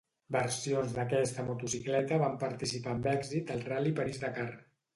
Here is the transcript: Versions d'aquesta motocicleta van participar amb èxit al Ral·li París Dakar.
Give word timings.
Versions 0.35 0.95
d'aquesta 0.95 1.45
motocicleta 1.49 2.19
van 2.25 2.41
participar 2.47 2.97
amb 2.97 3.07
èxit 3.15 3.55
al 3.57 3.65
Ral·li 3.71 3.97
París 4.01 4.21
Dakar. 4.27 4.51